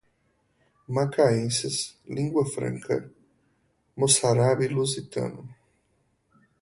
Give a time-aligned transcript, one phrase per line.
[0.95, 1.77] macaenses,
[2.17, 2.95] língua franca,
[3.99, 5.41] moçárabe-lusitano